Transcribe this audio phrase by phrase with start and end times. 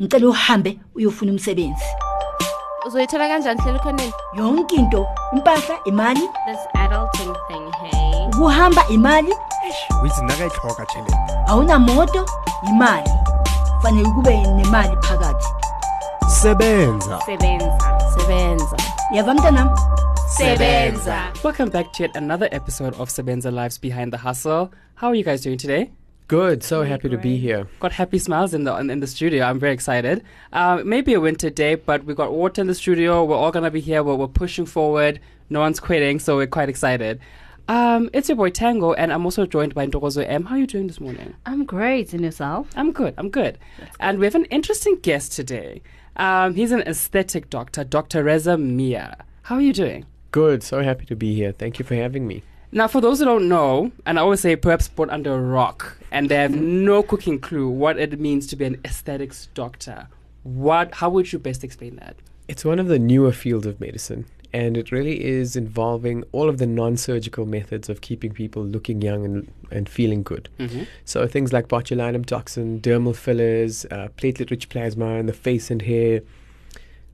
[0.00, 1.84] ngicela uhambe uyofuna umsebenzi.
[2.86, 4.12] Uzoyithola kanjani hlela khoneni?
[4.36, 6.20] Yonke into impahla imali.
[6.46, 8.26] This adulting thing hey.
[8.26, 9.32] Ukuhamba imali.
[10.02, 10.86] Withi nakayitlhoga
[11.46, 12.26] awunamoto
[12.68, 13.10] imali.
[13.82, 15.46] Fanele kube nemali phakathi.
[16.28, 17.20] Sebenza.
[17.26, 17.98] Sebenza.
[18.18, 18.76] Sebenza.
[19.12, 19.70] Yava mntanam?
[20.28, 21.32] Sebenza.
[21.42, 24.70] Welcome back to yet another episode of Sebenza Lives Behind the Hustle.
[24.96, 25.90] How are you guys doing today?
[26.28, 26.64] Good.
[26.64, 27.68] So happy to be here.
[27.78, 29.44] Got happy smiles in the in, in the studio.
[29.44, 30.24] I'm very excited.
[30.52, 33.24] Um, maybe a winter day, but we got water in the studio.
[33.24, 34.02] We're all gonna be here.
[34.02, 35.20] We're, we're pushing forward.
[35.50, 37.20] No one's quitting, so we're quite excited.
[37.68, 40.46] Um, it's your boy Tango, and I'm also joined by Ntokozo M.
[40.46, 41.34] How are you doing this morning?
[41.46, 43.14] i'm great and yourself I'm good.
[43.18, 43.58] I'm good.
[44.00, 45.82] And we have an interesting guest today.
[46.16, 48.24] Um, he's an aesthetic doctor, Dr.
[48.24, 49.24] Reza Mia.
[49.42, 50.06] How are you doing?
[50.32, 50.64] Good.
[50.64, 51.52] So happy to be here.
[51.52, 52.42] Thank you for having me.
[52.76, 55.96] Now, for those who don't know, and I always say perhaps born under a rock,
[56.10, 60.08] and they have no cooking clue what it means to be an aesthetics doctor,
[60.42, 60.96] what?
[60.96, 62.16] How would you best explain that?
[62.48, 66.58] It's one of the newer fields of medicine, and it really is involving all of
[66.58, 70.50] the non-surgical methods of keeping people looking young and, and feeling good.
[70.58, 70.82] Mm-hmm.
[71.06, 76.20] So things like botulinum toxin, dermal fillers, uh, platelet-rich plasma in the face and hair,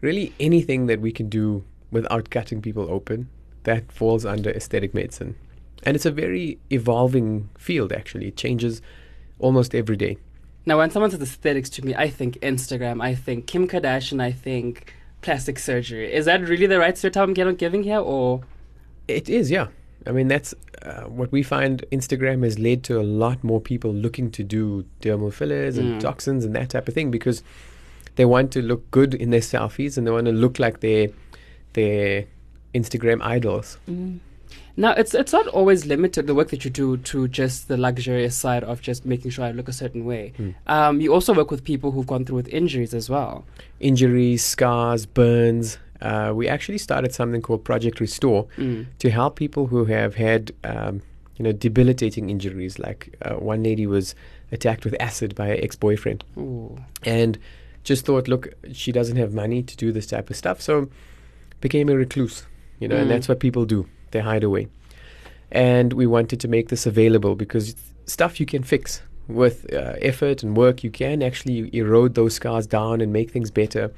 [0.00, 3.28] really anything that we can do without cutting people open,
[3.62, 5.36] that falls under aesthetic medicine.
[5.84, 8.28] And it's a very evolving field, actually.
[8.28, 8.80] It changes
[9.38, 10.16] almost every day.
[10.64, 14.30] Now, when someone says aesthetics to me, I think Instagram, I think Kim Kardashian, I
[14.30, 16.12] think plastic surgery.
[16.12, 18.42] Is that really the right stereotype I'm giving here, or?
[19.08, 19.69] It is, yeah.
[20.06, 21.84] I mean, that's uh, what we find.
[21.91, 26.00] Instagram has led to a lot more people looking to do dermal fillers and Mm.
[26.00, 27.42] toxins and that type of thing because
[28.17, 31.08] they want to look good in their selfies and they want to look like their
[31.72, 32.24] their
[32.74, 33.78] Instagram idols.
[34.76, 38.34] Now, it's it's not always limited the work that you do to just the luxurious
[38.34, 40.32] side of just making sure I look a certain way.
[40.66, 43.44] Um, you also work with people who've gone through with injuries as well.
[43.80, 45.78] Injuries, scars, burns.
[46.00, 48.86] Uh, we actually started something called Project Restore Mm.
[48.98, 51.00] to help people who have had, um,
[51.36, 52.78] you know, debilitating injuries.
[52.78, 54.14] Like uh, one lady was
[54.50, 56.24] attacked with acid by her ex-boyfriend.
[56.38, 56.78] Ooh.
[57.05, 57.38] and
[57.84, 60.88] just thought, look, she doesn't have money to do this type of stuff, so
[61.61, 62.46] became a recluse,
[62.78, 63.02] you know, Mm.
[63.02, 63.86] and that's what people do.
[64.12, 64.68] They hide away.
[65.50, 67.74] And we wanted to make this available because
[68.06, 70.83] stuff you can fix with uh, effort and work.
[70.83, 73.92] You can actually erode those scars down and make things better.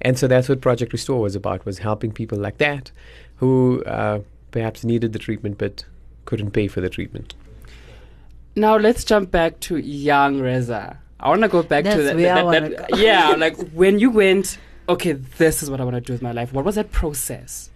[0.00, 2.92] And so that's what Project Restore was about, was helping people like that
[3.36, 4.20] who uh,
[4.52, 5.84] perhaps needed the treatment but
[6.24, 7.34] couldn't pay for the treatment.
[8.54, 10.98] Now let's jump back to young Reza.
[11.20, 12.16] I want to go back to That's that.
[12.16, 12.96] where I that- wanna that- go.
[12.98, 16.32] yeah, like when you went, okay, this is what I want to do with my
[16.32, 16.52] life.
[16.52, 17.70] What was that process?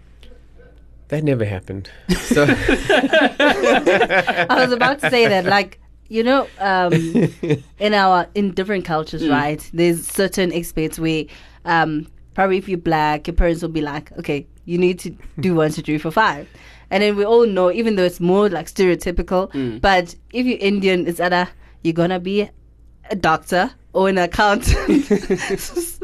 [1.12, 1.90] That never happened.
[2.10, 5.78] So i was about to say that like
[6.08, 6.92] you know um
[7.78, 11.24] in our in different cultures right there's certain experts where
[11.66, 15.54] um probably if you're black your parents will be like okay you need to do
[15.62, 16.48] one two three four five.
[16.90, 19.50] And then we all know even though it's more like stereotypical
[19.82, 21.46] but if you're indian it's either
[21.82, 22.48] you're gonna be
[23.10, 25.04] a doctor or an accountant.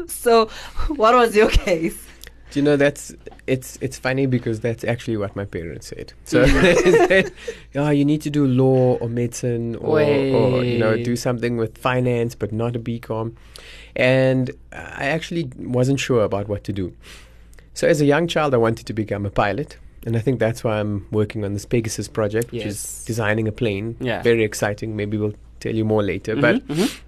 [0.07, 0.49] So
[0.97, 2.05] what was your case
[2.51, 3.13] Do you know that's
[3.45, 6.13] it's it's funny because that's actually what my parents said.
[6.23, 6.75] So they
[7.07, 7.31] said,
[7.75, 11.77] "Oh, you need to do law or medicine or, or you know do something with
[11.77, 13.35] finance, but not a BCom."
[13.95, 16.91] And I actually wasn't sure about what to do.
[17.75, 20.63] So as a young child, I wanted to become a pilot, and I think that's
[20.63, 22.73] why I'm working on this Pegasus project, which Yes.
[22.73, 23.95] is designing a plane.
[23.99, 24.23] Yeah.
[24.23, 24.95] very exciting.
[24.95, 26.67] Maybe we'll tell you more later, Mhm, but.
[26.67, 26.99] mhm.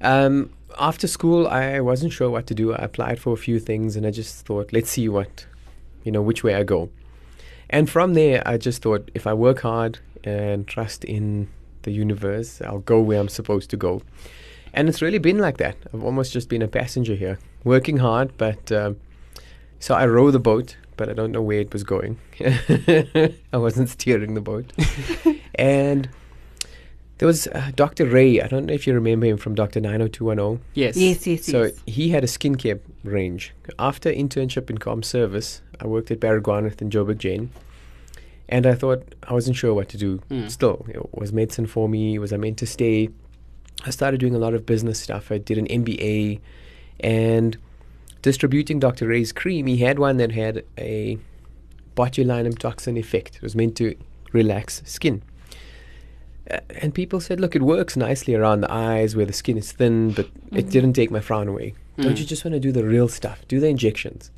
[0.00, 2.72] Um, after school, I wasn't sure what to do.
[2.72, 5.46] I applied for a few things, and I just thought, let's see what,
[6.04, 6.90] you know, which way I go.
[7.70, 11.48] And from there, I just thought, if I work hard and trust in
[11.82, 14.02] the universe, I'll go where I'm supposed to go.
[14.74, 15.76] And it's really been like that.
[15.92, 18.96] I've almost just been a passenger here, working hard, but um,
[19.80, 22.18] so I row the boat, but I don't know where it was going.
[22.40, 24.72] I wasn't steering the boat,
[25.54, 26.08] and.
[27.22, 28.06] There was uh, Dr.
[28.06, 28.40] Ray.
[28.40, 29.78] I don't know if you remember him from Dr.
[29.78, 30.60] 90210.
[30.74, 30.96] Yes.
[30.96, 33.54] yes yes So yes he had a skincare range.
[33.78, 37.50] After internship in com service, I worked at Baragwanath and Joburg Gen.
[38.48, 40.20] And I thought I wasn't sure what to do.
[40.30, 40.50] Mm.
[40.50, 42.18] Still, you know, was medicine for me?
[42.18, 43.08] Was I meant to stay?
[43.86, 45.30] I started doing a lot of business stuff.
[45.30, 46.40] I did an MBA
[46.98, 47.56] and
[48.22, 49.06] distributing Dr.
[49.06, 49.68] Ray's cream.
[49.68, 51.18] He had one that had a
[51.94, 53.36] botulinum toxin effect.
[53.36, 53.94] It was meant to
[54.32, 55.22] relax skin.
[56.50, 59.72] Uh, and people said, look, it works nicely around the eyes where the skin is
[59.72, 61.74] thin, but it didn't take my frown away.
[61.98, 62.18] Don't Mm.
[62.18, 63.46] you just want to do the real stuff?
[63.48, 64.30] Do the injections.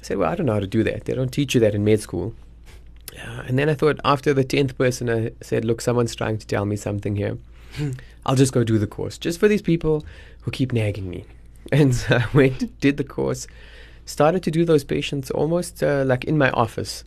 [0.00, 1.04] I said, well, I don't know how to do that.
[1.04, 2.34] They don't teach you that in med school.
[3.16, 6.46] Uh, and then I thought, after the 10th person, I said, look, someone's trying to
[6.46, 7.38] tell me something here.
[8.26, 10.04] I'll just go do the course just for these people
[10.42, 11.24] who keep nagging me.
[11.72, 13.46] And so I went, did the course,
[14.06, 17.04] started to do those patients almost uh, like in my office.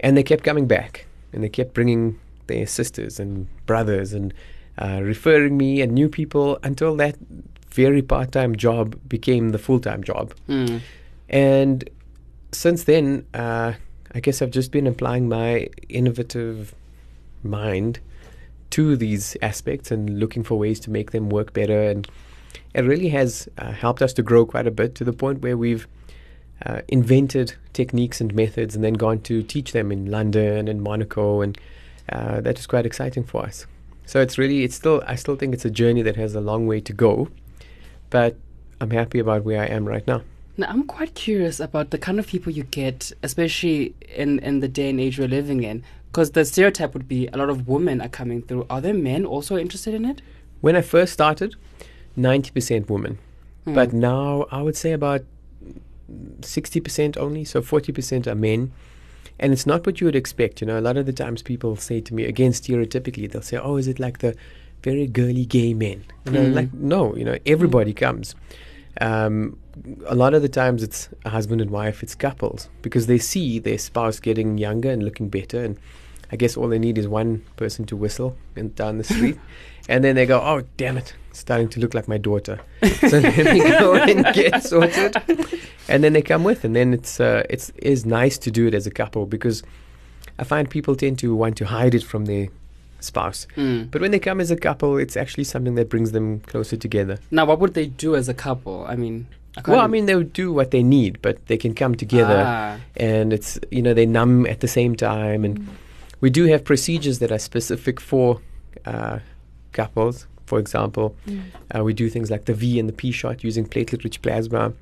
[0.00, 4.32] And they kept coming back and they kept bringing their sisters and brothers and
[4.78, 7.16] uh, referring me and new people until that
[7.70, 10.34] very part time job became the full time job.
[10.48, 10.80] Mm.
[11.28, 11.90] And
[12.52, 13.74] since then, uh,
[14.14, 16.74] I guess I've just been applying my innovative
[17.42, 18.00] mind
[18.70, 21.82] to these aspects and looking for ways to make them work better.
[21.82, 22.08] And
[22.74, 25.56] it really has uh, helped us to grow quite a bit to the point where
[25.56, 25.86] we've
[26.64, 31.42] uh, invented techniques and methods and then gone to teach them in London and Monaco.
[31.42, 31.58] And
[32.10, 33.66] uh, that is quite exciting for us.
[34.06, 36.66] So it's really, it's still, I still think it's a journey that has a long
[36.66, 37.28] way to go.
[38.10, 38.36] But
[38.80, 40.22] I'm happy about where I am right now.
[40.58, 44.68] Now, I'm quite curious about the kind of people you get, especially in, in the
[44.68, 48.00] day and age we're living in, because the stereotype would be a lot of women
[48.00, 48.66] are coming through.
[48.70, 50.22] Are there men also interested in it?
[50.62, 51.56] When I first started,
[52.16, 53.18] 90% women.
[53.64, 53.74] Hmm.
[53.74, 55.22] But now I would say about
[56.40, 58.72] 60% only, so 40% are men.
[59.38, 60.60] And it's not what you would expect.
[60.60, 63.58] You know, a lot of the times people say to me, again, stereotypically, they'll say,
[63.58, 64.34] oh, is it like the
[64.82, 66.04] very girly gay men?
[66.24, 66.54] And I'm Mm.
[66.54, 68.34] like, no, you know, everybody comes.
[69.00, 69.58] Um,
[70.06, 73.58] a lot of the times it's a husband and wife, it's couples, because they see
[73.58, 75.62] their spouse getting younger and looking better.
[75.62, 75.76] And
[76.32, 79.38] I guess all they need is one person to whistle and down the street.
[79.88, 82.58] and then they go, oh, damn it, starting to look like my daughter.
[83.00, 85.16] so then they go and get sorted.
[85.88, 86.64] And then they come with.
[86.64, 89.62] And then it's, uh, it's is nice to do it as a couple because
[90.38, 92.48] I find people tend to want to hide it from their
[93.00, 93.46] spouse.
[93.56, 93.90] Mm.
[93.90, 97.18] But when they come as a couple, it's actually something that brings them closer together.
[97.30, 98.84] Now, what would they do as a couple?
[98.88, 101.74] I mean, I Well, I mean, they would do what they need, but they can
[101.74, 102.76] come together Ah.
[102.96, 105.44] and it's, you know, they numb at the same time.
[105.44, 105.68] And
[106.20, 108.40] we do have procedures that are specific for
[108.84, 109.18] uh,
[109.72, 110.26] couples.
[110.46, 111.16] For example,
[111.74, 114.72] uh, we do things like the V and the P shot using platelet rich plasma.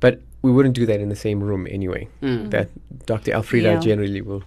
[0.00, 2.08] But we wouldn't do that in the same room anyway.
[2.22, 2.50] Mm.
[2.50, 2.68] That
[3.06, 3.32] Dr.
[3.32, 3.80] Alfreda Yeah.
[3.80, 4.42] generally will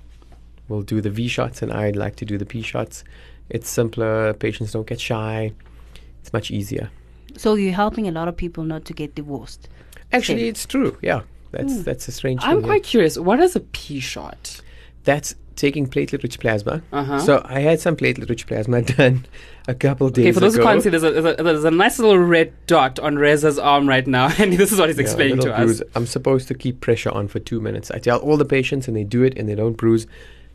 [0.70, 3.04] will do the V shots, and I'd like to do the P shots.
[3.50, 4.34] It's simpler.
[4.34, 5.52] Patients don't get shy.
[6.22, 6.90] It's much easier.
[7.36, 9.68] So you're helping a lot of people not to get divorced.
[10.14, 10.50] Actually, Okay.
[10.50, 10.98] it's true.
[11.02, 11.22] Yeah,
[11.52, 12.42] that's that's a strange.
[12.44, 12.68] I'm thing, yeah.
[12.68, 13.18] quite curious.
[13.18, 14.62] What is a P shot?
[15.04, 16.82] That's taking platelet-rich plasma.
[16.92, 17.20] Uh-huh.
[17.20, 19.26] So I had some platelet-rich plasma done
[19.68, 20.30] a couple days ago.
[20.30, 20.64] Okay, for those ago.
[20.64, 23.60] who can't see, there's a, there's, a, there's a nice little red dot on Reza's
[23.60, 25.84] arm right now, and this is what he's Yeah, explaining to us.
[25.94, 27.92] I'm supposed to keep pressure on for two minutes.
[27.92, 30.08] I tell all the patients, and they do it, and they don't bruise,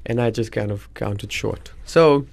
[0.04, 1.70] and I just kind of counted short.
[1.84, 2.26] So,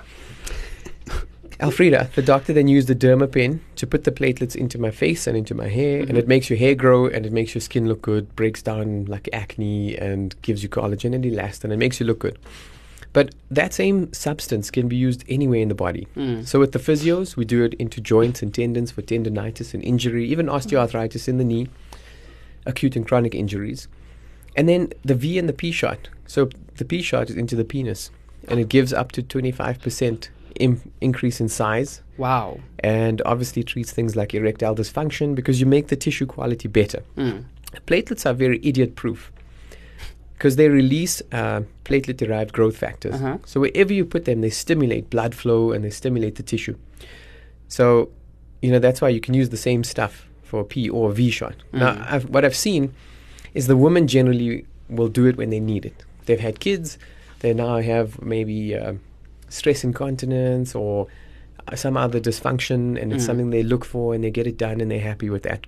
[1.60, 5.28] Alfreda, the doctor then used the derma pen to put the platelets into my face
[5.28, 7.88] and into my hair, and it makes your hair grow, and it makes your skin
[7.88, 12.00] look good, breaks down like acne, and gives you collagen and elastin, and it makes
[12.00, 12.38] you look good.
[13.14, 16.08] But that same substance can be used anywhere in the body.
[16.18, 16.48] Mm.
[16.48, 20.28] So with the physios, we do it into joints and tendons for tendonitis and injury,
[20.28, 21.68] even osteoarthritis in the knee,
[22.66, 23.88] acute and chronic injuries.
[24.56, 26.10] And then the V and the P shot.
[26.26, 28.10] So the P shot is into the penis,
[28.48, 30.30] and it gives up to 25%
[30.60, 32.60] Im- increase in size, Wow.
[32.80, 37.02] and obviously treats things like erectile dysfunction because you make the tissue quality better.
[37.18, 37.46] Mm.
[37.88, 39.32] Platelets are very idiot proof
[40.34, 43.16] because they release uh, platelet derived growth factors.
[43.16, 43.38] Uh-huh.
[43.46, 46.76] So wherever you put them, they stimulate blood flow and they stimulate the tissue.
[47.68, 48.10] So,
[48.62, 51.14] you know, that's why you can use the same stuff for a P or a
[51.14, 51.56] V shot.
[51.72, 52.12] Now, Mm.
[52.12, 52.94] I've, what I've seen
[53.54, 56.04] is the women generally will do it when they need it.
[56.26, 56.98] They've had kids,
[57.40, 58.94] they now have maybe uh,
[59.54, 61.08] stress incontinence or
[61.68, 63.28] uh, some other dysfunction, and it's Mm.
[63.28, 65.66] something they look for and they get it done and they're happy with that.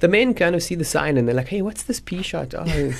[0.00, 2.54] The men kind of see the sign and they're like, "Hey, what's this P shot?
[2.54, 2.64] Oh,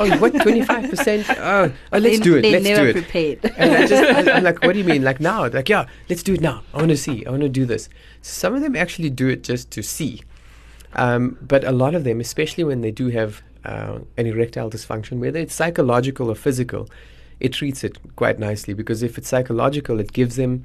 [0.00, 1.26] oh, what twenty five percent?
[1.28, 2.42] Oh, oh, let's They- do it.
[2.42, 3.38] They're Let's never do it." prepared.
[3.58, 5.02] And I just, I, I'm like, what do you mean?
[5.02, 5.46] Like now?
[5.48, 6.62] Like, yeah, let's do it now.
[6.72, 7.26] I want to see.
[7.26, 7.88] I want to do this.
[8.22, 10.22] Some of them actually do it just to see.
[10.94, 15.18] Um, but a lot of them, especially when they do have uh, an erectile dysfunction,
[15.18, 16.88] whether it's psychological or physical,
[17.42, 20.64] it treats it quite nicely because if it's psychological, it gives them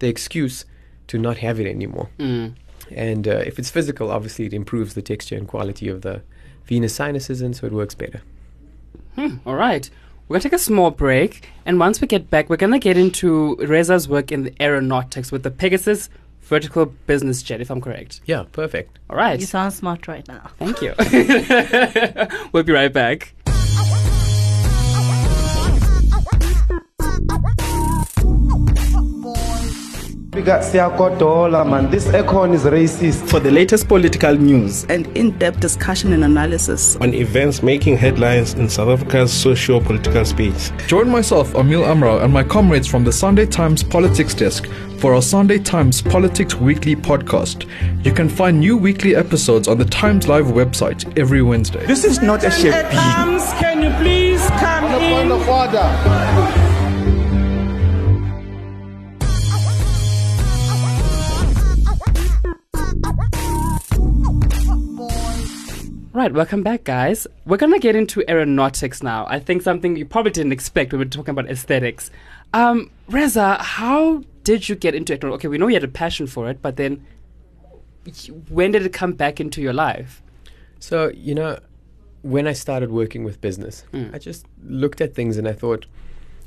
[0.00, 0.66] the excuse
[1.06, 2.10] to not have it anymore.
[2.18, 2.54] Mm.
[2.90, 6.22] And uh, if it's physical, obviously it improves the texture and quality of the
[6.66, 8.20] venous sinuses, and so it works better.
[9.14, 9.88] Hmm, all right.
[10.28, 11.48] We're going to take a small break.
[11.64, 15.32] And once we get back, we're going to get into Reza's work in the aeronautics
[15.32, 16.10] with the Pegasus
[16.42, 18.20] vertical business jet, if I'm correct.
[18.26, 18.98] Yeah, perfect.
[19.08, 19.40] All right.
[19.40, 20.50] You sound smart right now.
[20.58, 20.94] Thank you.
[22.52, 23.32] we'll be right back.
[30.44, 31.90] Man.
[31.90, 33.28] This aircon is racist.
[33.28, 36.96] For the latest political news and in-depth discussion and analysis.
[36.96, 40.72] on events making headlines in South Africa's socio-political space.
[40.86, 44.66] Join myself, Amil Umraw, and my comrades from the Sunday Times Politics Desk
[44.98, 47.66] for our Sunday Times Politics Weekly podcast.
[48.04, 51.84] You can find new weekly episodes on the Times Live website every Wednesday.
[51.86, 52.72] this is not a shape.
[52.72, 56.69] Can you please come in?
[66.20, 67.26] Right, welcome back, guys.
[67.46, 69.26] We're gonna get into aeronautics now.
[69.30, 70.92] I think something you probably didn't expect.
[70.92, 72.10] When we were talking about aesthetics.
[72.52, 75.24] Um, Reza, how did you get into it?
[75.24, 77.06] Okay, we know you had a passion for it, but then
[78.50, 80.22] when did it come back into your life?
[80.78, 81.58] So, you know,
[82.20, 84.14] when I started working with business, Mm.
[84.14, 85.86] I just looked at things and I thought,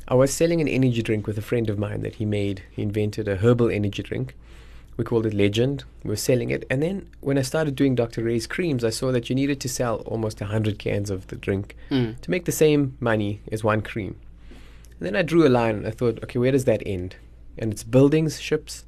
[0.08, 2.62] I was selling an energy drink with a friend of mine that he made.
[2.70, 4.36] He invented a herbal energy drink.
[4.98, 5.84] We called it Legend.
[6.04, 6.66] We were selling it.
[6.70, 8.24] And then when I started doing Dr.
[8.24, 11.76] Ray's creams, I saw that you needed to sell almost 100 cans of the drink
[11.90, 12.20] Mm.
[12.22, 14.16] to make the same money as one cream.
[15.00, 17.16] And then I drew a line and I thought, okay, where does that end?
[17.58, 18.86] And it's buildings, ships,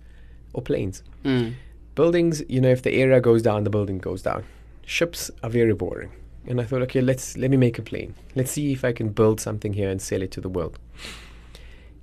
[0.53, 1.03] or planes.
[1.23, 1.53] Mm.
[1.95, 4.43] Buildings, you know, if the area goes down, the building goes down.
[4.85, 6.11] Ships are very boring.
[6.47, 8.13] And I thought, okay, let's let me make a plane.
[8.35, 10.77] Let's see if I can build something here and sell it to the world.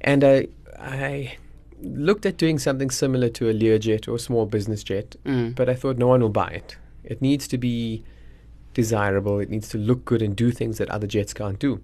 [0.00, 1.37] And I I
[1.82, 5.54] looked at doing something similar to a Learjet or a small business jet, Mm.
[5.54, 6.76] but I thought no one will buy it.
[7.04, 8.04] It needs to be
[8.74, 9.40] desirable.
[9.40, 11.80] It needs to look good and do things that other jets can't do.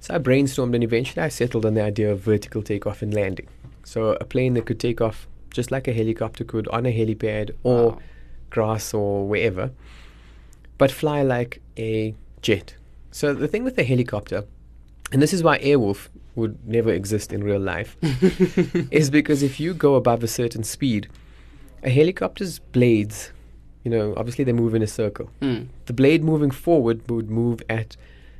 [0.00, 3.48] So I brainstormed and eventually I settled on the idea of vertical takeoff and landing.
[3.84, 7.50] So a plane that could take off just like a helicopter could on a helipad
[7.62, 7.98] or Wow.
[8.50, 9.70] grass or wherever,
[10.78, 12.74] but fly like a jet.
[13.10, 14.44] So the thing with the helicopter,
[15.12, 16.08] and this is why Airwolf
[16.40, 17.96] would never exist in real life,
[18.90, 21.08] is because if you go above a certain speed,
[21.82, 23.32] a helicopter's blades,
[23.84, 25.30] you know, obviously they move in a circle.
[25.40, 25.68] Mm.
[25.86, 27.96] The blade moving forward would move at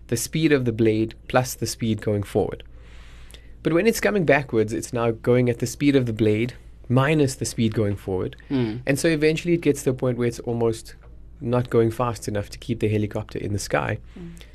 [0.09, 2.65] the speed of the blade plus the speed going forward.
[3.63, 6.55] But when it's coming backwards, it's now going at the speed of the blade
[6.89, 8.37] minus the speed going forward.
[8.51, 8.81] Mm.
[8.87, 10.97] And so eventually it gets to a point where it's almost
[11.41, 13.99] not going fast enough to keep the helicopter in the sky.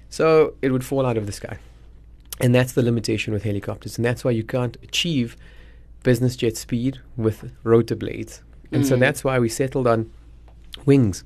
[0.09, 1.57] So it would fall out of the sky.
[2.41, 3.97] And that's the limitation with helicopters.
[3.97, 5.37] And that's why you can't achieve
[6.03, 8.41] business jet speed with rotor blades.
[8.71, 8.99] And so Mm.
[8.99, 10.09] that's why we settled on
[10.85, 11.23] wings.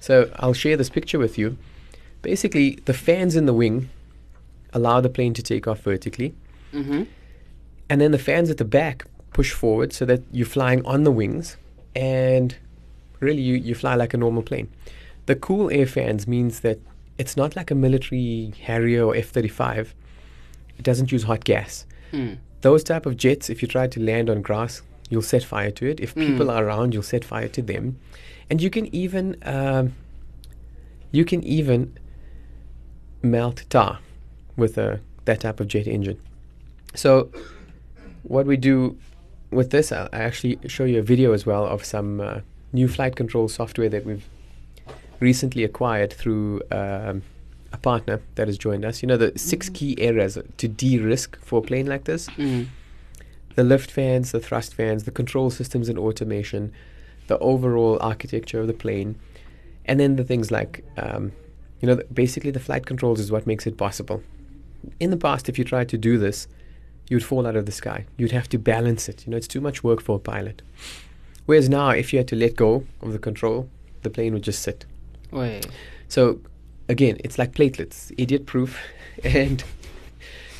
[0.00, 1.56] So I'll share this picture with you.
[2.22, 3.90] Basically, the fans in the wing
[4.72, 6.34] allow the plane to take off vertically.
[6.72, 7.02] Mm-hmm.
[7.90, 11.10] And then the fans at the back push forward so that you're flying on the
[11.12, 11.56] wings
[11.94, 12.56] and
[13.20, 14.68] really you, you fly like a normal plane.
[15.26, 16.78] The cool air fans means that
[17.18, 19.94] it's not like a military Harrier or F 35.
[20.78, 21.86] It doesn't use hot gas.
[22.12, 22.38] Mm.
[22.60, 25.86] Those type of jets, if you try to land on grass, you'll set fire to
[25.86, 26.00] it.
[26.00, 26.52] If people Mm.
[26.56, 27.98] are around, you'll set fire to them.
[28.50, 29.94] And you can even um,
[31.12, 31.96] you can even
[33.22, 33.98] melt tar
[34.56, 36.18] with a that type of jet engine.
[36.94, 37.30] So
[38.22, 38.96] what we do
[39.50, 42.40] with this, I'll actually show you a video as well of some uh,
[42.72, 44.24] new flight control software that we've
[45.20, 47.22] recently acquired through um,
[47.72, 49.02] a partner that has joined us.
[49.02, 52.66] You know the six key areas to de-risk for a plane like this: Mm.
[53.56, 56.72] the lift fans, the thrust fans, the control systems and automation,
[57.26, 59.16] the overall architecture of the plane,
[59.84, 61.32] and then the things like, um,
[61.80, 64.22] you know, th- basically the flight controls is what makes it possible.
[65.00, 66.46] In the past, if you tried to do this,
[67.10, 68.04] you'd fall out of the sky.
[68.16, 69.26] You'd have to balance it.
[69.26, 70.62] You know, it's too much work for a pilot.
[71.46, 73.68] Whereas now, if you had to let go of the control,
[74.02, 74.84] the plane would just sit.
[75.30, 75.66] Wait.
[76.08, 76.40] So,
[76.88, 78.78] again, it's like platelets, idiot proof.
[79.24, 79.62] and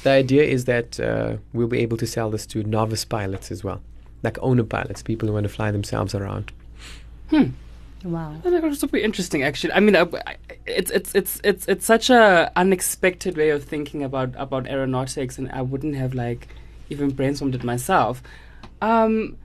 [0.03, 3.65] the idea is that uh, we'll be able to sell this to novice pilots as
[3.65, 3.81] well,
[4.23, 6.53] like owner pilots, people who want to fly themselves around.
[7.31, 7.51] Hmm.
[8.05, 8.33] Wow.
[8.37, 9.73] I think it's super interesting, actually.
[9.73, 10.07] I mean, uh,
[10.67, 15.51] it's it's it's it's it's such a unexpected way of thinking about about aeronautics, and
[15.51, 16.47] I wouldn't have like
[16.91, 18.23] even brainstormed it myself.
[18.81, 19.37] Um,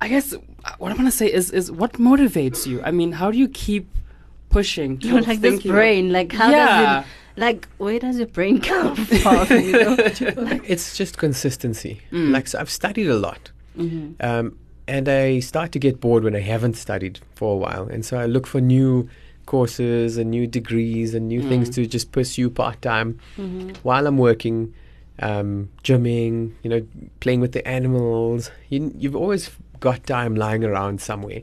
[0.00, 0.38] I guess uh,
[0.78, 2.82] what I want to say is is what motivates you.
[2.82, 3.86] I mean, how do you keep
[4.52, 5.00] pushing?
[5.00, 6.12] You're keep like this brain.
[6.12, 6.66] Like how yeah.
[6.66, 7.40] does it?
[7.40, 9.46] Like where does your brain come from?
[9.50, 9.96] You know?
[10.72, 11.94] It's just consistency.
[12.12, 12.30] Mm.
[12.30, 13.50] Like, so I've studied a lot.
[13.78, 14.14] Mhm.
[14.20, 17.84] Um, and I start to get bored when I haven't studied for a while.
[17.88, 19.08] And so I look for new
[19.46, 21.74] courses and new degrees and new things Mm.
[21.76, 23.76] to just pursue part time Mhm.
[23.82, 24.72] while I'm working,
[25.20, 26.82] um, gymming, you know,
[27.20, 28.50] playing with the animals.
[28.68, 31.40] You, you've always got time lying around somewhere.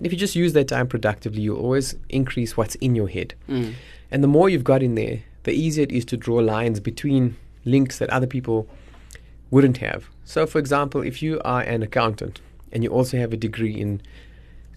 [0.00, 3.34] And if you just use that time productively, you'll always increase what's in your head.
[3.50, 3.74] Mm.
[4.10, 7.36] And the more you've got in there, the easier it is to draw lines between
[7.66, 8.66] links that other people
[9.50, 10.08] wouldn't have.
[10.24, 12.40] So, for example, if you are an accountant
[12.72, 14.00] and you also have a degree in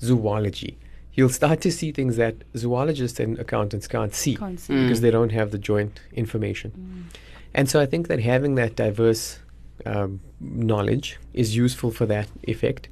[0.01, 0.77] zoology,
[1.13, 4.74] you'll start to see things that zoologists and accountants can't see, Can't see.
[4.74, 5.01] because Mm.
[5.03, 7.08] they don't have the joint information.
[7.53, 9.39] And so I think that having that diverse
[9.86, 12.89] um, knowledge is useful for that effect,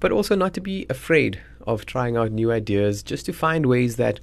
[0.00, 3.96] but also not to be afraid of trying out new ideas, just to find ways
[3.96, 4.20] that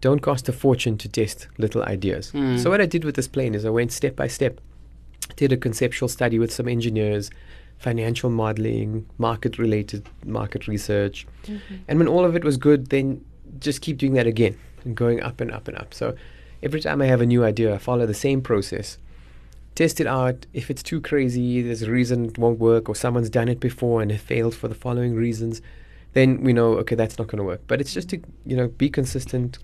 [0.00, 2.32] don't cost a fortune to test little ideas.
[2.32, 2.58] Mm.
[2.58, 4.60] So what I did with this plane is I went step by step,
[5.36, 7.30] did a conceptual study with some engineers,
[7.78, 11.26] financial modeling, market related market research.
[11.88, 13.24] And when all of it was good, then
[13.58, 15.92] just keep doing that again and going up and up and up.
[15.94, 16.14] So
[16.62, 18.98] every time I have a new idea, I follow the same process.
[19.74, 20.46] Test it out.
[20.52, 24.02] If it's too crazy, there's a reason it won't work, or someone's done it before
[24.02, 25.62] and it failed for the following reasons,
[26.12, 27.62] then we know, okay, that's not going to work.
[27.66, 29.58] But it's just to, you know, be consistent,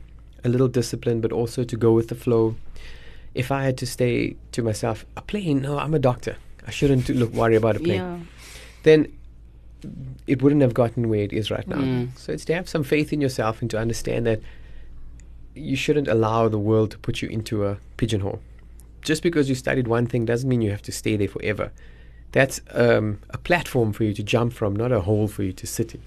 [0.45, 2.57] a little disciplined, but also to go with the flow.
[3.35, 6.37] If I had to stay to myself, a plane, no, I'm a doctor.
[6.67, 8.01] I shouldn't look worry about a plane.
[8.01, 8.19] Yeah.
[8.83, 9.13] Then
[10.27, 11.77] it wouldn't have gotten where it is right now.
[11.77, 12.19] Mm.
[12.19, 14.41] So it's to have some faith in yourself and to understand that
[15.55, 18.41] you shouldn't allow the world to put you into a pigeonhole.
[19.03, 21.71] Just because you studied one thing doesn't mean you have to stay there forever.
[22.33, 25.67] That's um, a platform for you to jump from, not a hole for you to
[25.67, 26.03] sit in.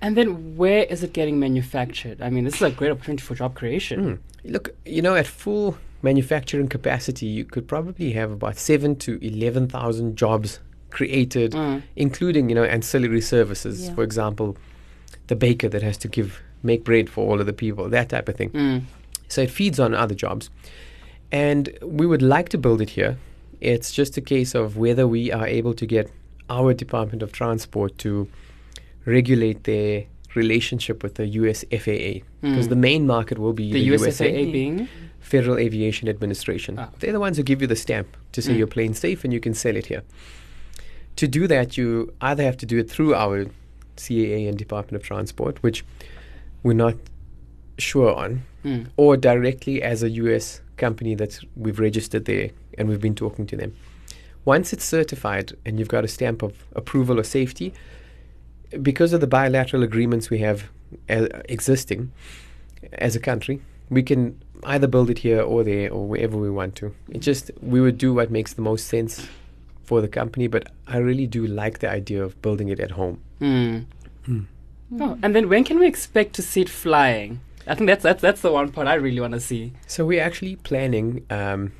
[0.00, 2.22] And then where is it getting manufactured?
[2.22, 4.20] I mean, this is a great opportunity for job creation.
[4.44, 4.50] Mm.
[4.52, 9.66] Look, you know, at full manufacturing capacity, you could probably have about seven to eleven
[9.68, 11.82] thousand jobs created, Mm.
[11.96, 13.88] including you know ancillary services.
[13.88, 13.94] Yeah.
[13.94, 14.56] For example,
[15.26, 18.28] the baker that has to give make bread for all of the people, that type
[18.28, 18.50] of thing.
[18.50, 18.82] Mm.
[19.28, 20.50] So it feeds on other jobs,
[21.32, 23.18] and we would like to build it here.
[23.60, 26.10] It's just a case of whether we are able to get
[26.48, 28.28] our Department of Transport to
[29.08, 32.74] regulate their relationship with the US FAA because Mm.
[32.74, 34.52] the main market will be The, the, USFAA USA.
[34.52, 34.88] being
[35.20, 36.72] Federal Aviation Administration.
[36.78, 36.90] Ah.
[37.00, 38.58] They're the ones who give you the stamp to say Mm.
[38.58, 40.02] your plane's safe and you can sell it here.
[41.16, 43.46] To do that, you either have to do it through our
[43.96, 45.84] CAA and Department of Transport, which
[46.62, 46.94] we're not
[47.78, 48.86] sure on, Mm.
[48.96, 53.56] or directly as a US company that we've registered there and we've been talking to
[53.56, 53.72] them.
[54.44, 57.72] Once it's certified and you've got a stamp of approval or safety,
[58.82, 60.64] because of the bilateral agreements we have
[61.08, 62.12] uh, existing
[62.92, 63.60] as a country,
[63.90, 66.94] we can either build it here or there or wherever we want to.
[67.08, 69.28] It just we would do what makes the most sense
[69.84, 73.20] for the company, but I really do like the idea of building it at home.
[73.40, 73.86] Mm.
[75.00, 77.40] Oh, and then when can we expect to see it flying?
[77.66, 79.72] I think that's that's that's the one part I really want to see.
[79.86, 81.72] So we're actually planning um,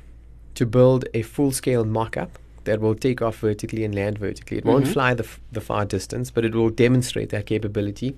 [0.55, 2.37] to build a full-scale mock-up
[2.69, 4.57] that will take off vertically and land vertically.
[4.59, 4.93] It won't Mhm.
[4.93, 8.15] fly the, f- the far distance, but it will demonstrate that capability.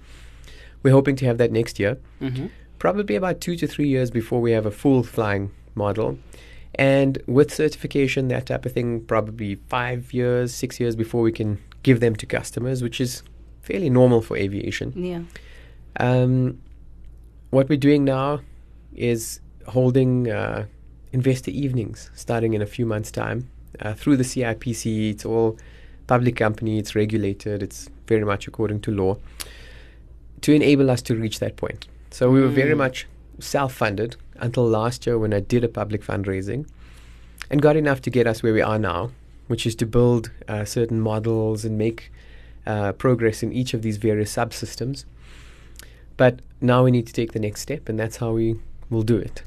[0.83, 2.47] We're hoping to have that next year, Mm-hmm.
[2.79, 6.17] probably about two to three years before we have a full flying model.
[6.75, 11.57] And with certification, that type of thing, probably five years, six years before we can
[11.83, 13.23] give them to customers, which is
[13.61, 14.87] fairly normal for aviation.
[14.95, 15.21] Yeah.
[15.99, 16.59] Um,
[17.51, 18.39] what we're doing now
[18.95, 20.65] is holding uh,
[21.13, 23.39] investor evenings starting in a few months' time
[23.79, 25.11] uh, through the CIPC.
[25.11, 25.57] It's all
[26.07, 29.17] public company, it's regulated, it's very much according to law
[30.41, 31.87] to enable us to reach that point.
[32.09, 32.77] So we were very Mm.
[32.79, 33.07] much
[33.39, 36.65] self funded until last year when I did a public fundraising
[37.49, 39.11] and got enough to get us where we are now,
[39.47, 42.11] which is to build uh, certain models and make
[42.65, 45.05] uh, progress in each of these various subsystems.
[46.17, 48.55] But now we need to take the next step, and that's how we
[48.89, 49.43] will do it.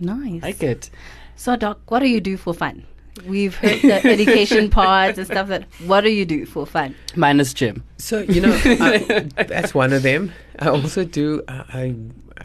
[0.00, 0.42] Nice.
[0.42, 0.90] Like it.
[1.36, 2.84] So, Doc, what do you do for fun?
[3.26, 5.48] We've heard the education parts and stuff.
[5.48, 6.94] That what do you do for fun?
[7.14, 7.84] Minus gym.
[7.98, 10.32] So you know, I, that's one of them.
[10.58, 11.42] I also do.
[11.48, 11.94] I I,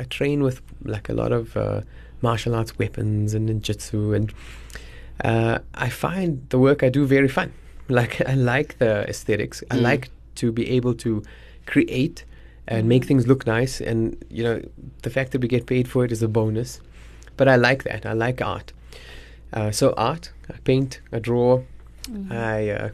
[0.01, 1.81] I train with like a lot of uh,
[2.21, 4.33] martial arts weapons and ninjutsu, and
[5.23, 7.53] uh, I find the work I do very fun.
[7.89, 9.63] Like I like the aesthetics.
[9.71, 9.81] I Mm.
[9.83, 11.23] like to be able to
[11.65, 12.25] create
[12.67, 13.79] and make things look nice.
[13.79, 14.61] And you know,
[15.03, 16.81] the fact that we get paid for it is a bonus.
[17.37, 18.05] But I like that.
[18.05, 18.73] I like art.
[19.53, 21.63] Uh, so art, I paint, I draw.
[22.29, 22.89] I uh,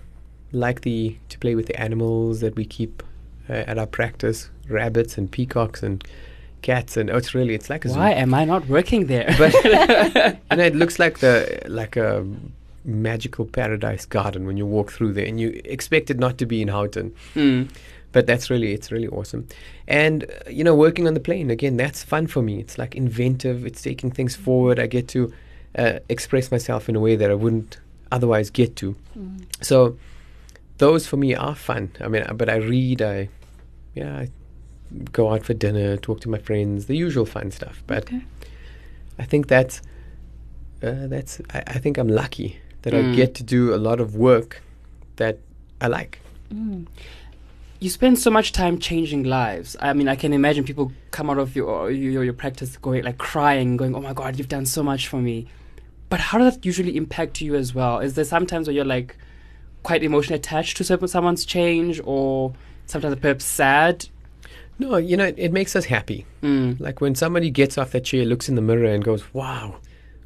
[0.52, 3.04] like the to play with the animals that we keep
[3.50, 6.04] uh, at our practice, rabbits and peacocks and
[6.62, 8.00] cats, and oh, it's really it's like a zoo.
[8.00, 9.34] Why am I not working there?
[9.38, 9.54] But
[10.52, 12.26] you know, it looks like the like a
[12.86, 16.62] magical paradise garden when you walk through there, and you expect it not to be
[16.62, 17.14] in Houghton.
[17.36, 17.70] Mm.
[18.12, 19.48] But that's really it's really awesome,
[19.88, 22.60] and uh, you know, working on the plane again, that's fun for me.
[22.60, 23.66] It's like inventive.
[23.66, 24.80] It's taking things forward.
[24.80, 25.34] I get to
[25.78, 27.80] uh, express myself in a way that I wouldn't
[28.12, 28.96] otherwise get to.
[29.62, 29.98] So
[30.78, 31.92] those for me are fun.
[32.02, 33.02] I mean, but I read.
[33.02, 33.30] I
[33.96, 34.30] yeah, I
[35.12, 37.84] go out for dinner, talk to my friends, the usual fun stuff.
[37.88, 38.22] But Okay.
[39.20, 39.82] I think that's
[40.82, 41.42] uh, that's.
[41.54, 43.12] I, I think I'm lucky that Mm.
[43.12, 44.62] I get to do a lot of work
[45.16, 45.38] that
[45.80, 46.20] I like.
[47.80, 49.76] You spend so much time changing lives.
[49.82, 53.18] I mean, I can imagine people come out of your your, your practice going like
[53.18, 55.48] crying, going, "Oh my God, you've done so much for me."
[56.14, 57.98] But how does that usually impact you as well?
[57.98, 59.18] Is there sometimes where you're like
[59.82, 62.54] quite emotionally attached to some- someone's change, or
[62.86, 64.10] sometimes perhaps sad?
[64.78, 66.28] No, you know, it, it makes us happy.
[66.44, 66.80] Mm.
[66.80, 69.78] Like when somebody gets off that chair, looks in the mirror, and goes, "Wow,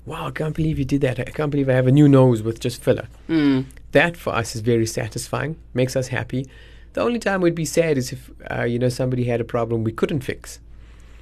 [0.05, 1.21] wow, I can't believe you did that.
[1.21, 3.63] I can't believe I have a new nose with just filler." Mm.
[3.93, 5.55] That for us is very satisfying.
[5.73, 6.47] Makes us happy.
[6.95, 9.85] The only time we'd be sad is if uh, you know somebody had a problem
[9.85, 10.59] we couldn't fix.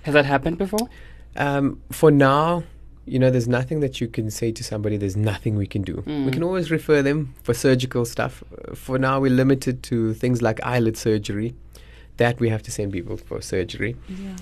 [0.02, 0.90] Has that happened before?
[1.36, 2.64] Um, for now,
[3.06, 4.98] you know, there's nothing that you can say to somebody.
[4.98, 5.96] There's nothing we can do.
[6.08, 6.26] Mm.
[6.26, 8.44] We can always refer them for surgical stuff.
[8.74, 11.54] For now, we're limited to things like eyelid surgery.
[12.18, 13.96] That we have to send people for surgery.
[14.08, 14.36] Yeah.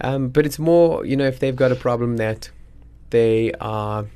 [0.00, 2.50] Um, but it's more, you know, if they've got a problem that
[3.10, 4.06] they are,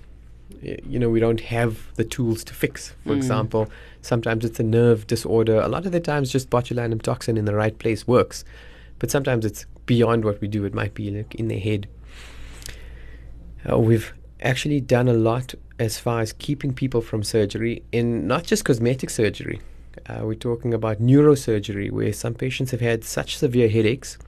[0.61, 2.93] you know, we don't have the tools to fix.
[3.05, 3.17] For Mm.
[3.17, 3.71] example,
[4.03, 5.61] sometimes it's a nerve disorder.
[5.61, 8.45] A lot of the times, just botulinum toxin in the right place works.
[8.99, 10.65] But sometimes it's beyond what we do.
[10.65, 11.87] It might be like in their head.
[13.71, 18.45] Uh, we've actually done a lot as far as keeping people from surgery in not
[18.45, 19.61] just cosmetic surgery.
[20.07, 24.19] Uh, we're talking about neurosurgery, where some patients have had such severe headaches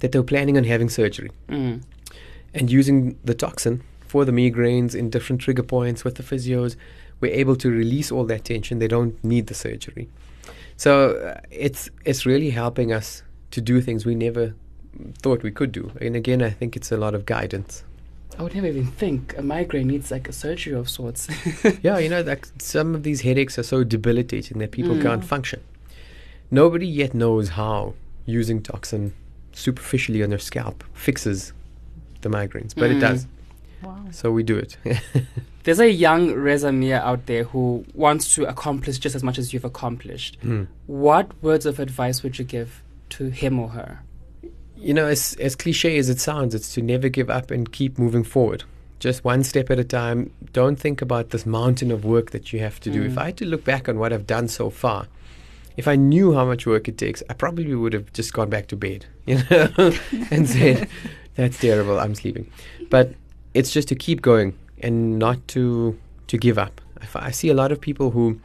[0.00, 1.82] that they're planning on having surgery Mm.
[2.52, 6.76] and using the toxin for the migraines in different trigger points with the physios,
[7.20, 8.78] we're able to release all that tension.
[8.78, 10.08] They don't need the surgery.
[10.76, 14.54] So uh, it's it's really helping us to do things we never
[15.22, 15.92] thought we could do.
[16.00, 17.84] And again, I think it's a lot of guidance.
[18.38, 21.28] I would never even think a migraine needs like a surgery of sorts.
[21.82, 25.02] yeah, you know, like some of these headaches are so debilitating that people Mm.
[25.02, 25.60] can't function.
[26.50, 27.94] Nobody yet knows how
[28.26, 29.12] using toxin
[29.52, 31.52] superficially on their scalp fixes
[32.22, 33.00] the migraines, but it Mm.
[33.00, 33.26] does.
[33.82, 34.04] Wow.
[34.10, 34.76] So we do it.
[35.64, 39.52] There's a young Reza Mia out there who wants to accomplish just as much as
[39.52, 40.38] you've accomplished.
[40.42, 40.66] Mm.
[40.86, 44.00] What words of advice would you give to him or her?
[44.76, 47.98] You know, as as cliche as it sounds, it's to never give up and keep
[47.98, 48.64] moving forward.
[49.00, 50.30] Just one step at a time.
[50.52, 53.02] Don't think about this mountain of work that you have to do.
[53.02, 53.18] If Mm.
[53.18, 55.06] I had to look back on what I've done so far,
[55.76, 58.66] if I knew how much work it takes, I probably would have just gone back
[58.68, 59.68] to bed, you know,
[60.30, 60.88] and said,
[61.34, 61.98] "That's terrible.
[62.00, 62.46] I'm sleeping."
[62.90, 63.14] But
[63.52, 65.96] it's just to keep going and not to
[66.28, 66.80] to give up.
[67.02, 68.38] I, I see a lot of people who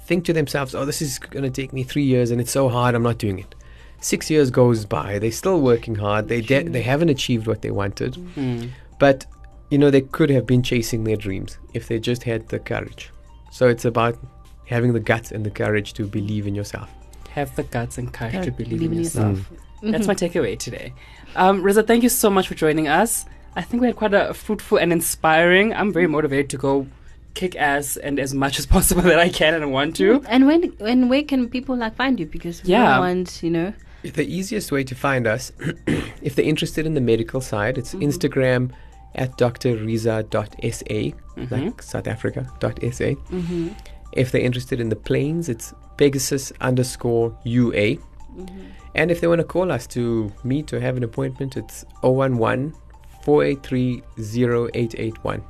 [0.00, 2.68] think to themselves, "Oh, this is going to take me three years, and it's so
[2.68, 2.94] hard.
[2.94, 3.54] I'm not doing it."
[4.00, 5.18] Six years goes by.
[5.18, 6.28] They're still working hard.
[6.28, 8.70] They de- they haven't achieved what they wanted, Mm.
[8.98, 9.26] but
[9.70, 13.10] you know they could have been chasing their dreams if they just had the courage.
[13.50, 14.16] So it's about
[14.66, 16.88] having the guts and the courage to believe in yourself.
[17.30, 19.38] Have the guts and courage to believe, believe in in yourself.
[19.38, 19.60] yourself.
[19.82, 20.08] That's Mhm.
[20.08, 20.92] my takeaway today.
[21.36, 23.24] Um, Reza, thank you so much for joining us.
[23.56, 25.72] I think we had quite a fruitful and inspiring.
[25.74, 26.86] I'm very motivated to go
[27.34, 30.22] kick ass and as much as possible that I can and want to.
[30.28, 32.26] And when when where can people like find you?
[32.26, 32.98] Because we Yeah.
[32.98, 33.72] want you know.
[34.14, 35.52] The easiest way to find us,
[36.22, 38.70] if they're interested in the medical side, it's Instagram
[39.14, 41.16] at drriza.sa,
[41.50, 43.14] like South Africa.sa.
[43.30, 43.74] Mhm.
[44.12, 47.96] If they're interested in the planes, it's Pegasus underscore UA.
[48.94, 52.72] And if they want to call us to meet or have an appointment, it's 011
[53.22, 55.42] 483 0881.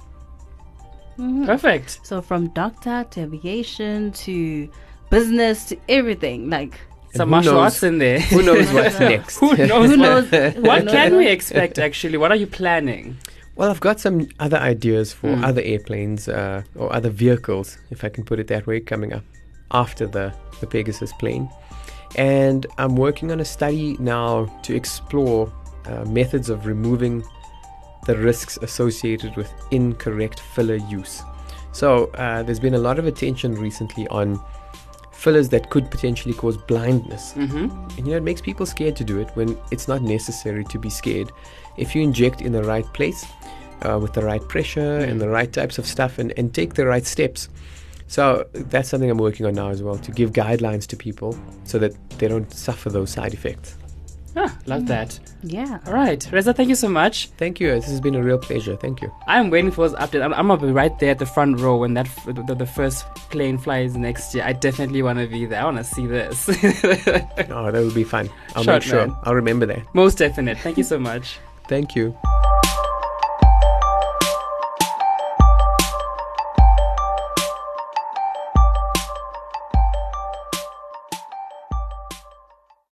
[1.18, 1.46] Mhm.
[1.46, 2.00] Perfect.
[2.04, 4.68] So from doctor to aviation to
[5.10, 6.78] business to everything, like
[7.16, 8.20] Some who martial knows- arts in there.
[8.20, 9.38] Who knows what's next?
[9.38, 9.90] Who knows?
[9.90, 12.18] Who what, knows- what can we expect actually?
[12.18, 13.16] What are you planning?
[13.56, 15.44] Well, I've got some other ideas for Mm.
[15.44, 19.24] other airplanes uh, or other vehicles, if I can put it that way, coming up
[19.70, 21.48] after the, the Pegasus plane.
[22.16, 25.50] And I'm working on a study now to explore
[25.86, 27.24] uh, methods of removing
[28.06, 31.22] the risks associated with incorrect filler use.
[31.72, 34.38] So, uh, there's been a lot of attention recently on
[35.26, 37.32] fillers that could potentially cause blindness.
[37.32, 37.64] Mm-hmm.
[37.96, 40.78] And you know, it makes people scared to do it when it's not necessary to
[40.78, 41.32] be scared.
[41.76, 43.26] If you inject in the right place,
[43.82, 46.86] uh, with the right pressure and the right types of stuff, and, and take the
[46.86, 47.48] right steps.
[48.06, 51.80] So that's something I'm working on now as well to give guidelines to people so
[51.80, 53.76] that they don't suffer those side effects.
[54.38, 55.18] Ah, love that.
[55.42, 55.78] yeah.
[55.86, 57.28] All right, Reza, thank you so much.
[57.38, 57.68] Thank you.
[57.74, 58.76] This has been a real pleasure.
[58.76, 59.10] Thank you.
[59.26, 60.22] I'm waiting for this update.
[60.22, 62.66] I'm, I'm gonna be right there at the front row when that f- the, the
[62.66, 64.44] first plane flies next year.
[64.44, 65.62] I definitely want to be there.
[65.62, 66.48] I want to see this.
[67.48, 68.28] Oh, that would be fun.
[68.54, 69.06] I'll Short make sure.
[69.06, 69.16] man.
[69.22, 69.82] I'll remember that.
[69.94, 70.58] Most definite.
[70.58, 71.38] Thank you so much.
[71.68, 72.16] Thank you.